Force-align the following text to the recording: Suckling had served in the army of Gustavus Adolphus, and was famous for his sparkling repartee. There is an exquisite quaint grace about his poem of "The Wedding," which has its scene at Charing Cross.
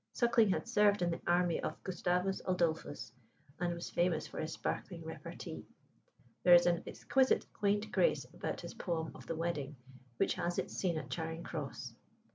Suckling 0.13 0.49
had 0.49 0.67
served 0.67 1.03
in 1.03 1.11
the 1.11 1.21
army 1.27 1.61
of 1.61 1.83
Gustavus 1.83 2.41
Adolphus, 2.47 3.13
and 3.59 3.71
was 3.75 3.91
famous 3.91 4.25
for 4.25 4.39
his 4.39 4.51
sparkling 4.53 5.03
repartee. 5.05 5.63
There 6.41 6.55
is 6.55 6.65
an 6.65 6.81
exquisite 6.87 7.45
quaint 7.53 7.91
grace 7.91 8.25
about 8.33 8.61
his 8.61 8.73
poem 8.73 9.11
of 9.13 9.27
"The 9.27 9.35
Wedding," 9.35 9.75
which 10.17 10.33
has 10.33 10.57
its 10.57 10.75
scene 10.75 10.97
at 10.97 11.11
Charing 11.11 11.43
Cross. 11.43 11.93